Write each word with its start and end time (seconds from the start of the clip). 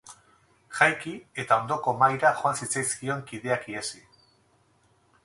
Jaiki 0.77 1.11
eta 1.43 1.57
ondoko 1.63 1.93
mahaira 1.99 2.31
joan 2.39 2.57
zitzaizkion 2.63 3.21
kideak 3.29 3.69
ihesi. 3.75 4.03